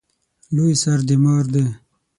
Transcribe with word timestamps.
لوی 0.55 0.73
سر 0.81 0.99
د 1.07 1.09
مار 1.23 1.45
دی 1.53 1.65